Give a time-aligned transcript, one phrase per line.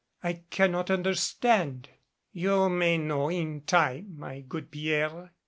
[0.23, 1.89] I cannot understand."
[2.31, 5.29] "You may know in time, my good Pierre.